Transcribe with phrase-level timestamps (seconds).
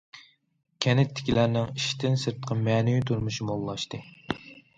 [0.85, 4.03] كەنتتىكىلەرنىڭ ئىشتىن سىرتقى مەنىۋى تۇرمۇشى موللاشتى.